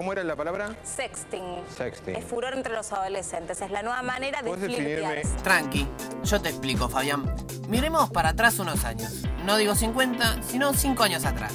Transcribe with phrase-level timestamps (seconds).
[0.00, 0.76] ¿Cómo era la palabra?
[0.84, 1.64] Sexting.
[1.76, 2.14] Sexting.
[2.14, 3.60] Es furor entre los adolescentes.
[3.60, 5.22] Es la nueva manera de flirtear.
[5.42, 5.88] Tranqui,
[6.22, 7.34] yo te explico, Fabián.
[7.66, 9.24] Miremos para atrás unos años.
[9.44, 11.52] No digo 50, sino 5 años atrás.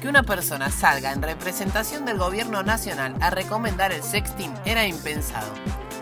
[0.00, 5.52] Que una persona salga en representación del gobierno nacional a recomendar el sexting era impensado.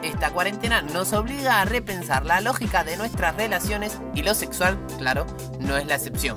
[0.03, 5.27] Esta cuarentena nos obliga a repensar la lógica de nuestras relaciones y lo sexual, claro,
[5.59, 6.37] no es la excepción.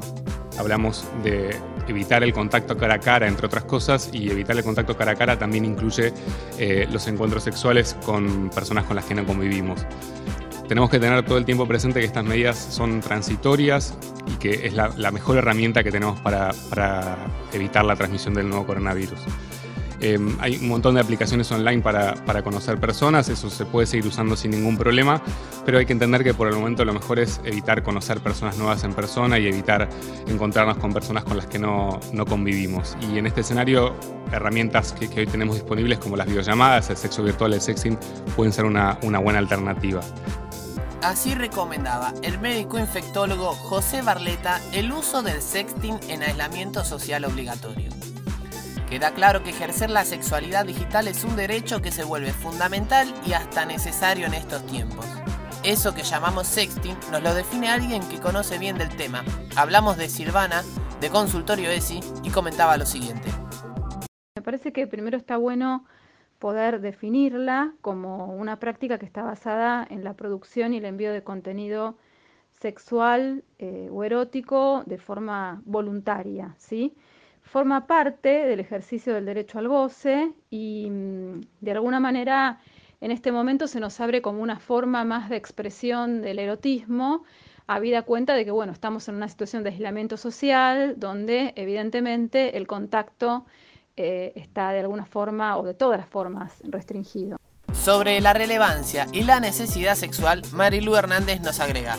[0.62, 1.56] Hablamos de
[1.88, 5.16] evitar el contacto cara a cara, entre otras cosas, y evitar el contacto cara a
[5.16, 6.14] cara también incluye
[6.60, 9.84] eh, los encuentros sexuales con personas con las que no convivimos.
[10.68, 13.98] Tenemos que tener todo el tiempo presente que estas medidas son transitorias
[14.28, 17.18] y que es la, la mejor herramienta que tenemos para, para
[17.52, 19.20] evitar la transmisión del nuevo coronavirus.
[20.02, 24.08] Eh, hay un montón de aplicaciones online para, para, conocer personas, eso se puede seguir
[24.08, 25.22] usando sin ningún problema,
[25.64, 28.84] pero hay que entender que por el momento lo mejor es evitar conocer personas nuevas
[28.84, 29.88] en persona y evitar
[30.28, 32.98] encontrarnos con personas con las que no, no convivimos.
[33.12, 33.96] Y en este escenario,
[34.32, 37.98] herramientas que, que, hoy tenemos disponibles como las videollamadas, el sexo virtual, el sexting,
[38.36, 40.02] pueden ser una, una buena alternativa.
[41.04, 47.90] Así recomendaba el médico infectólogo José Barleta el uso del sexting en aislamiento social obligatorio.
[48.92, 53.32] Queda claro que ejercer la sexualidad digital es un derecho que se vuelve fundamental y
[53.32, 55.06] hasta necesario en estos tiempos.
[55.64, 59.24] Eso que llamamos sexting nos lo define alguien que conoce bien del tema.
[59.56, 60.64] Hablamos de Silvana,
[61.00, 63.30] de Consultorio ESI, y comentaba lo siguiente.
[64.36, 65.86] Me parece que primero está bueno
[66.38, 71.24] poder definirla como una práctica que está basada en la producción y el envío de
[71.24, 71.96] contenido
[72.60, 76.94] sexual eh, o erótico de forma voluntaria, ¿sí?
[77.52, 82.60] Forma parte del ejercicio del derecho al goce y mm, de alguna manera
[83.02, 87.24] en este momento se nos abre como una forma más de expresión del erotismo,
[87.68, 92.68] habida cuenta de que bueno, estamos en una situación de aislamiento social donde evidentemente el
[92.68, 93.46] contacto
[93.98, 97.38] eh, está de alguna forma o de todas las formas restringido.
[97.74, 101.98] Sobre la relevancia y la necesidad sexual, Marilu Hernández nos agrega.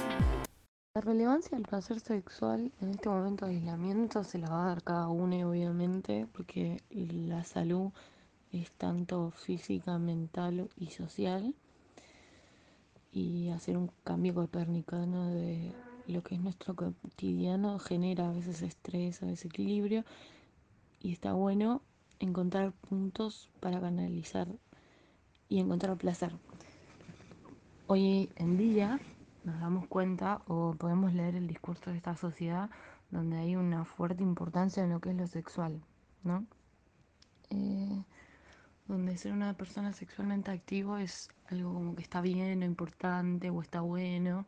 [1.04, 5.08] Relevancia del placer sexual en este momento de aislamiento se la va a dar cada
[5.08, 7.90] uno, obviamente, porque la salud
[8.52, 11.56] es tanto física, mental y social.
[13.10, 15.72] Y hacer un cambio copernicano de
[16.06, 20.04] lo que es nuestro cotidiano genera a veces estrés, a veces equilibrio.
[21.00, 21.82] Y está bueno
[22.20, 24.46] encontrar puntos para canalizar
[25.48, 26.30] y encontrar placer.
[27.88, 29.00] Hoy en día
[29.44, 32.70] nos damos cuenta o podemos leer el discurso de esta sociedad
[33.10, 35.82] donde hay una fuerte importancia en lo que es lo sexual,
[36.24, 36.46] ¿no?
[37.50, 38.04] Eh,
[38.88, 43.60] donde ser una persona sexualmente activo es algo como que está bien o importante o
[43.60, 44.46] está bueno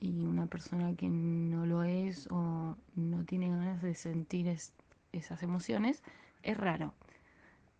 [0.00, 4.72] y una persona que no lo es o no tiene ganas de sentir es,
[5.12, 6.02] esas emociones
[6.42, 6.94] es raro.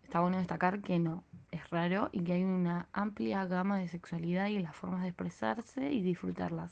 [0.05, 4.47] Está bueno destacar que no, es raro y que hay una amplia gama de sexualidad
[4.47, 6.71] y las formas de expresarse y disfrutarlas.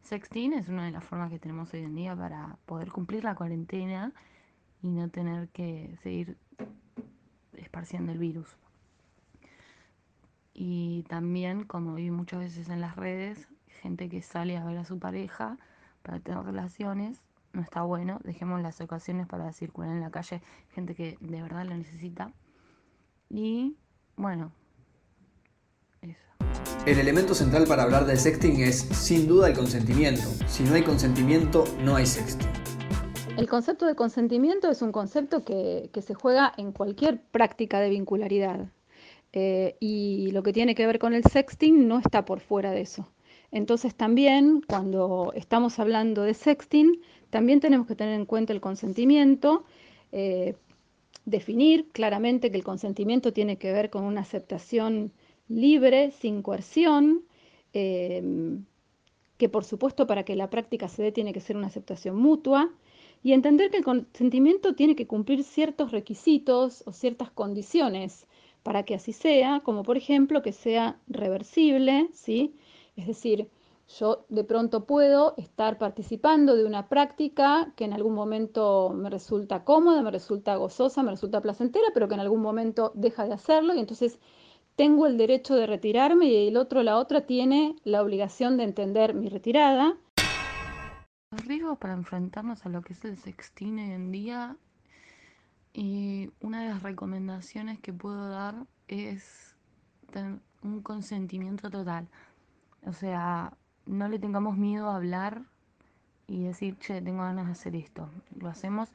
[0.00, 3.34] Sexting es una de las formas que tenemos hoy en día para poder cumplir la
[3.34, 4.12] cuarentena
[4.82, 6.38] y no tener que seguir
[7.52, 8.56] esparciendo el virus.
[10.54, 13.46] Y también, como vi muchas veces en las redes,
[13.82, 15.58] gente que sale a ver a su pareja
[16.02, 17.20] para tener relaciones,
[17.52, 21.66] no está bueno, dejemos las ocasiones para circular en la calle, gente que de verdad
[21.66, 22.32] lo necesita.
[23.30, 23.76] Y
[24.16, 24.52] bueno,
[26.02, 26.20] eso.
[26.86, 30.22] El elemento central para hablar del sexting es sin duda el consentimiento.
[30.46, 32.48] Si no hay consentimiento, no hay sexting.
[33.36, 37.90] El concepto de consentimiento es un concepto que, que se juega en cualquier práctica de
[37.90, 38.68] vincularidad.
[39.36, 42.82] Eh, y lo que tiene que ver con el sexting no está por fuera de
[42.82, 43.08] eso.
[43.50, 49.64] Entonces también cuando estamos hablando de sexting, también tenemos que tener en cuenta el consentimiento,
[50.12, 50.54] eh,
[51.24, 55.12] definir claramente que el consentimiento tiene que ver con una aceptación
[55.48, 57.24] libre, sin coerción,
[57.72, 58.22] eh,
[59.36, 62.70] que por supuesto para que la práctica se dé tiene que ser una aceptación mutua,
[63.24, 68.26] y entender que el consentimiento tiene que cumplir ciertos requisitos o ciertas condiciones
[68.62, 72.54] para que así sea, como por ejemplo que sea reversible, ¿sí?
[72.96, 73.48] Es decir,
[73.88, 79.64] yo de pronto puedo estar participando de una práctica que en algún momento me resulta
[79.64, 83.74] cómoda, me resulta gozosa, me resulta placentera, pero que en algún momento deja de hacerlo
[83.74, 84.18] y entonces
[84.76, 89.14] tengo el derecho de retirarme y el otro, la otra, tiene la obligación de entender
[89.14, 89.96] mi retirada.
[91.30, 94.56] Los riesgos para enfrentarnos a lo que es el sexting hoy en día
[95.72, 99.56] y una de las recomendaciones que puedo dar es
[100.10, 102.08] tener un consentimiento total.
[102.86, 105.42] O sea, no le tengamos miedo a hablar
[106.26, 108.08] y decir, che, tengo ganas de hacer esto.
[108.36, 108.90] Lo hacemos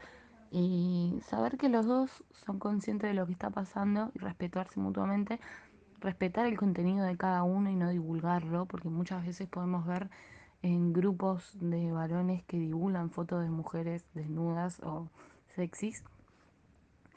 [0.51, 5.39] Y saber que los dos son conscientes de lo que está pasando y respetarse mutuamente,
[5.99, 10.09] respetar el contenido de cada uno y no divulgarlo, porque muchas veces podemos ver
[10.63, 15.07] en grupos de varones que divulgan fotos de mujeres desnudas o
[15.55, 16.03] sexys,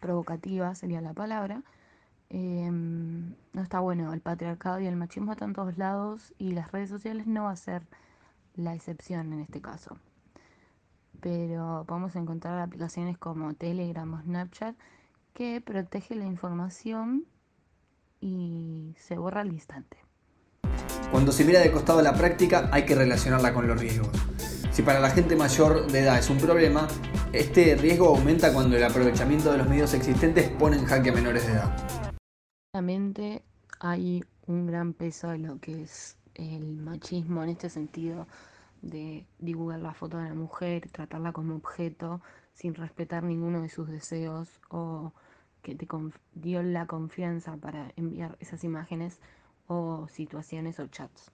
[0.00, 1.62] provocativas sería la palabra.
[2.34, 6.72] Em, no está bueno, el patriarcado y el machismo están en todos lados y las
[6.72, 7.82] redes sociales no va a ser
[8.54, 9.98] la excepción en este caso.
[11.20, 14.74] Pero podemos encontrar aplicaciones como Telegram o Snapchat
[15.34, 17.26] que protege la información
[18.22, 19.98] y se borra al instante.
[21.10, 24.08] Cuando se mira de costado la práctica hay que relacionarla con los riesgos.
[24.70, 26.88] Si para la gente mayor de edad es un problema,
[27.34, 31.46] este riesgo aumenta cuando el aprovechamiento de los medios existentes pone en jaque a menores
[31.46, 32.01] de edad.
[33.78, 38.26] Hay un gran peso de lo que es el machismo en este sentido
[38.80, 42.20] de divulgar la foto de la mujer, tratarla como objeto
[42.54, 45.12] sin respetar ninguno de sus deseos o
[45.62, 45.86] que te
[46.34, 49.20] dio la confianza para enviar esas imágenes
[49.68, 51.30] o situaciones o chats.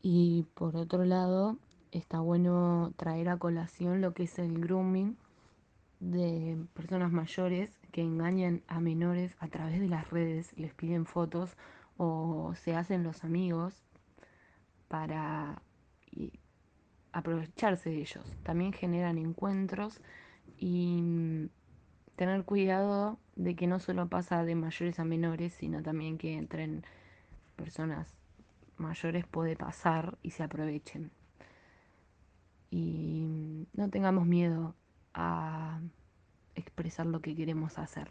[0.00, 1.58] Y por otro lado,
[1.92, 5.18] está bueno traer a colación lo que es el grooming
[6.00, 11.56] de personas mayores que engañan a menores a través de las redes, les piden fotos
[11.96, 13.82] o se hacen los amigos
[14.88, 15.60] para
[17.12, 18.24] aprovecharse de ellos.
[18.42, 20.00] También generan encuentros
[20.56, 21.48] y mm,
[22.16, 26.84] tener cuidado de que no solo pasa de mayores a menores, sino también que entren
[27.56, 28.16] personas
[28.76, 31.10] mayores puede pasar y se aprovechen.
[32.70, 34.74] Y no tengamos miedo
[35.18, 35.80] a
[36.54, 38.10] expresar lo que queremos hacer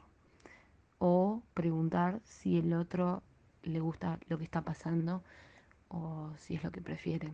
[1.00, 3.24] o preguntar si el otro
[3.64, 5.24] le gusta lo que está pasando
[5.88, 7.32] o si es lo que prefiere.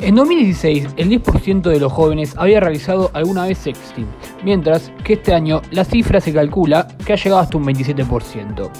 [0.00, 4.06] En 2016, el 10% de los jóvenes había realizado alguna vez sexting,
[4.44, 8.70] mientras que este año la cifra se calcula que ha llegado hasta un 27%.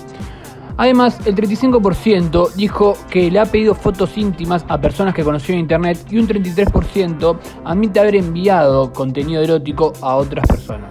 [0.78, 5.60] Además, el 35% dijo que le ha pedido fotos íntimas a personas que conoció en
[5.60, 10.90] internet y un 33% admite haber enviado contenido erótico a otras personas.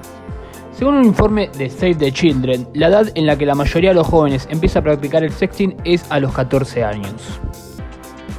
[0.74, 3.96] Según un informe de Save the Children, la edad en la que la mayoría de
[3.96, 7.40] los jóvenes empieza a practicar el sexting es a los 14 años.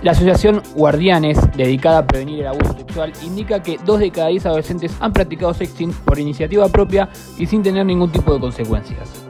[0.03, 4.45] La asociación Guardianes, dedicada a prevenir el abuso sexual, indica que 2 de cada 10
[4.45, 7.09] adolescentes han practicado sexting por iniciativa propia
[7.39, 9.28] y sin tener ningún tipo de consecuencias.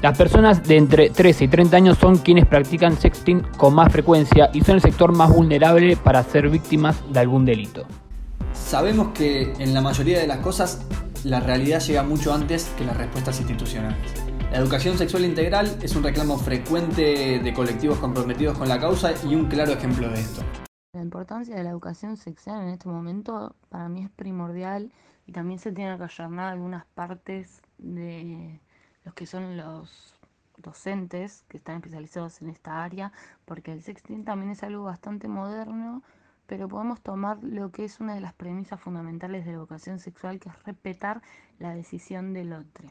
[0.00, 4.48] Las personas de entre 13 y 30 años son quienes practican sexting con más frecuencia
[4.52, 7.84] y son el sector más vulnerable para ser víctimas de algún delito.
[8.52, 10.86] Sabemos que en la mayoría de las cosas
[11.24, 13.98] la realidad llega mucho antes que las respuestas institucionales.
[14.52, 19.34] La educación sexual integral es un reclamo frecuente de colectivos comprometidos con la causa y
[19.34, 20.42] un claro ejemplo de esto.
[20.92, 24.92] La importancia de la educación sexual en este momento para mí es primordial
[25.26, 28.60] y también se tiene que ayornar algunas partes de
[29.08, 30.14] los que son los
[30.58, 33.10] docentes que están especializados en esta área,
[33.46, 36.02] porque el sexting también es algo bastante moderno,
[36.46, 40.38] pero podemos tomar lo que es una de las premisas fundamentales de la educación sexual,
[40.38, 41.22] que es respetar
[41.58, 42.90] la decisión del otro.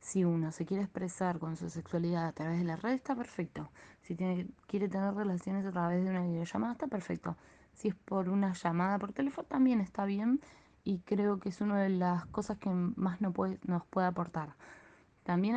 [0.00, 3.70] Si uno se quiere expresar con su sexualidad a través de la red, está perfecto.
[4.00, 7.36] Si tiene, quiere tener relaciones a través de una videollamada, está perfecto.
[7.72, 10.40] Si es por una llamada por teléfono, también está bien.
[10.82, 14.56] Y creo que es una de las cosas que más nos puede, nos puede aportar.
[15.24, 15.56] También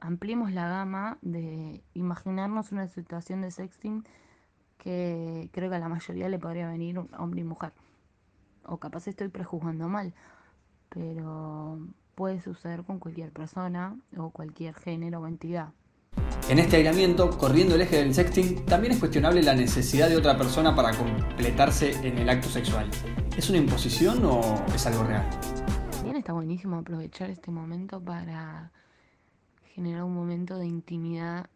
[0.00, 4.04] ampliemos la gama de imaginarnos una situación de sexting
[4.78, 7.72] que creo que a la mayoría le podría venir hombre y mujer.
[8.64, 10.12] O capaz estoy prejuzgando mal,
[10.88, 11.78] pero
[12.14, 15.70] puede suceder con cualquier persona o cualquier género o entidad.
[16.48, 20.36] En este aislamiento, corriendo el eje del sexting, también es cuestionable la necesidad de otra
[20.36, 22.90] persona para completarse en el acto sexual.
[23.36, 24.40] ¿Es una imposición o
[24.74, 25.24] es algo real?
[26.22, 28.70] Está buenísimo aprovechar este momento para
[29.74, 31.50] generar un momento de intimidad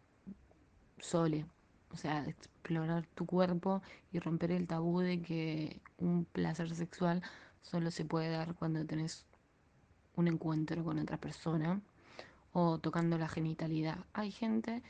[0.99, 1.45] sole,
[1.89, 3.81] o sea, explorar tu cuerpo
[4.11, 7.23] y romper el tabú de que un placer sexual
[7.61, 9.25] solo se puede dar cuando tenés
[10.17, 11.79] un encuentro con otra persona
[12.51, 13.99] o tocando la genitalidad.
[14.11, 14.83] Hay gente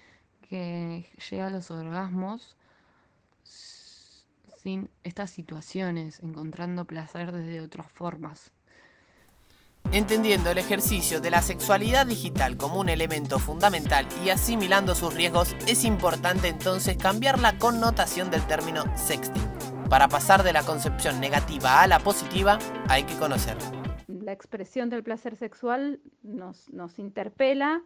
[0.50, 2.58] que llega a los orgasmos
[3.44, 8.52] sin estas situaciones, encontrando placer desde otras formas.
[9.92, 15.56] Entendiendo el ejercicio de la sexualidad digital como un elemento fundamental y asimilando sus riesgos,
[15.68, 19.48] es importante entonces cambiar la connotación del término sexting.
[19.90, 23.78] Para pasar de la concepción negativa a la positiva, hay que conocerlo
[24.28, 26.68] la expresión del placer sexual nos,
[27.00, 27.82] interpela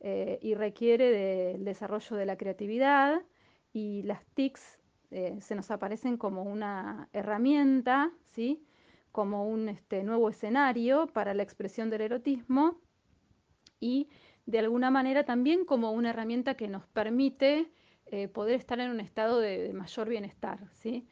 [0.00, 3.20] eh, y requiere del desarrollo de la creatividad
[3.74, 4.80] y las TICs
[5.10, 8.64] eh, se nos aparecen como una herramienta, ¿sí?
[9.12, 12.80] Como un este, nuevo escenario para la expresión del erotismo
[13.78, 14.08] y
[14.46, 17.70] de alguna manera también como una herramienta que nos permite
[18.06, 20.68] eh, poder estar en un estado de, mayor bienestar.
[20.72, 21.06] ¿sí?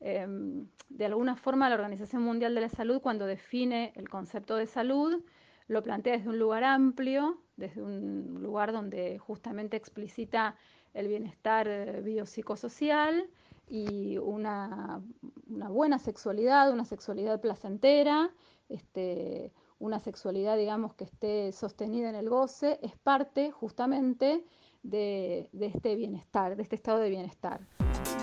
[0.00, 4.66] Em, de alguna forma la Organización Mundial de la Salud cuando define el concepto de
[4.66, 5.24] salud
[5.68, 10.56] lo plantea desde un lugar amplio, desde un lugar donde justamente explicita
[10.94, 13.28] el bienestar eh, biopsicosocial
[13.68, 15.00] y una,
[15.46, 18.30] buena sexualidad, una sexualidad placentera,
[18.68, 24.44] este, una sexualidad, digamos, que esté sostenida en el goce, es parte justamente
[24.82, 27.60] de, de este bienestar, de este estado de bienestar.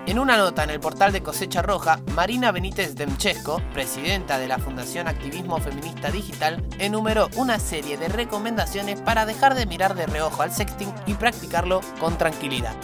[0.06, 4.60] En una nota en el portal de Cosecha Roja, Marina Benítez Demchesco, presidenta de la
[4.60, 10.42] Fundación Activismo Feminista Digital, enumeró una serie de recomendaciones para dejar de mirar de reojo
[10.42, 12.76] al sexting y practicarlo con tranquilidad.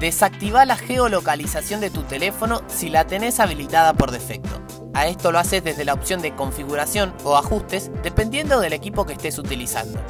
[0.00, 4.62] Desactiva la geolocalización de tu teléfono si la tenés habilitada por defecto.
[4.94, 9.12] A esto lo haces desde la opción de configuración o ajustes dependiendo del equipo que
[9.12, 10.00] estés utilizando.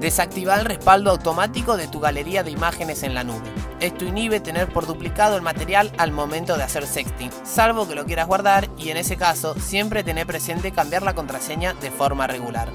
[0.00, 3.42] Desactiva el respaldo automático de tu galería de imágenes en la nube.
[3.80, 8.06] Esto inhibe tener por duplicado el material al momento de hacer sexting, salvo que lo
[8.06, 12.70] quieras guardar y en ese caso siempre tener presente cambiar la contraseña de forma regular.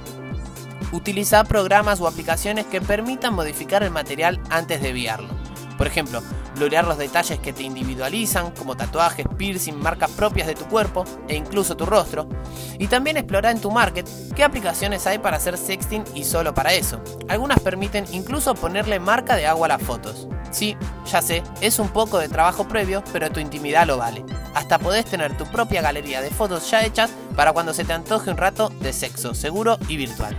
[0.91, 5.37] Utiliza programas o aplicaciones que permitan modificar el material antes de enviarlo.
[5.77, 6.22] Por ejemplo,
[6.55, 11.36] blurrear los detalles que te individualizan, como tatuajes, piercing, marcas propias de tu cuerpo e
[11.36, 12.27] incluso tu rostro.
[12.79, 16.74] Y también explorar en tu market qué aplicaciones hay para hacer sexting y solo para
[16.74, 17.01] eso.
[17.27, 20.27] Algunas permiten incluso ponerle marca de agua a las fotos.
[20.51, 20.75] Sí,
[21.12, 24.24] ya sé, es un poco de trabajo previo, pero tu intimidad lo vale.
[24.55, 28.31] Hasta podés tener tu propia galería de fotos ya hechas para cuando se te antoje
[28.31, 30.36] un rato de sexo seguro y virtual.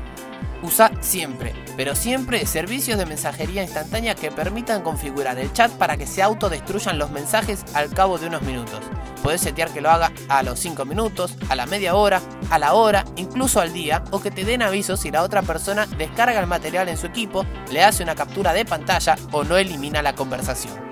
[0.63, 6.07] Usa siempre, pero siempre servicios de mensajería instantánea que permitan configurar el chat para que
[6.07, 8.81] se autodestruyan los mensajes al cabo de unos minutos.
[9.23, 12.75] Puedes setear que lo haga a los 5 minutos, a la media hora, a la
[12.75, 16.47] hora, incluso al día, o que te den avisos si la otra persona descarga el
[16.47, 20.88] material en su equipo, le hace una captura de pantalla o no elimina la conversación.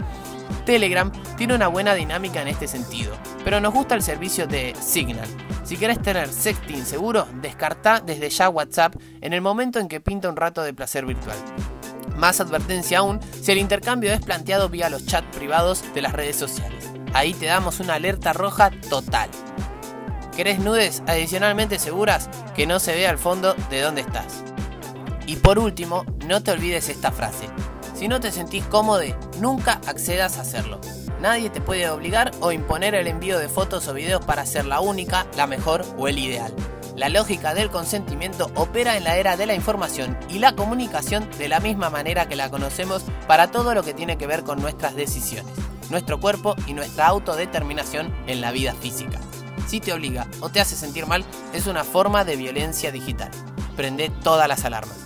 [0.66, 5.28] Telegram tiene una buena dinámica en este sentido, pero nos gusta el servicio de Signal.
[5.64, 10.28] Si querés tener sexting seguro, descarta desde ya WhatsApp en el momento en que pinta
[10.28, 11.38] un rato de placer virtual.
[12.16, 16.36] Más advertencia aún si el intercambio es planteado vía los chats privados de las redes
[16.36, 16.90] sociales.
[17.14, 19.30] Ahí te damos una alerta roja total.
[20.36, 24.42] ¿Querés nudes adicionalmente seguras que no se vea al fondo de dónde estás?
[25.26, 27.46] Y por último, no te olvides esta frase.
[27.96, 29.02] Si no te sentís cómodo,
[29.40, 30.78] nunca accedas a hacerlo.
[31.22, 34.80] Nadie te puede obligar o imponer el envío de fotos o videos para ser la
[34.80, 36.54] única, la mejor o el ideal.
[36.94, 41.48] La lógica del consentimiento opera en la era de la información y la comunicación de
[41.48, 44.94] la misma manera que la conocemos para todo lo que tiene que ver con nuestras
[44.94, 45.54] decisiones,
[45.88, 49.20] nuestro cuerpo y nuestra autodeterminación en la vida física.
[49.66, 51.24] Si te obliga o te hace sentir mal,
[51.54, 53.30] es una forma de violencia digital.
[53.74, 55.05] Prende todas las alarmas.